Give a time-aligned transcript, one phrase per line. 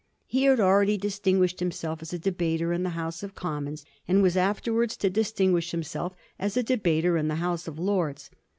[0.25, 4.35] He had already distinguished himself as a debater in the House of Commons, and was
[4.35, 8.31] afterwards to distinguish himself as a debater in the House of Lords.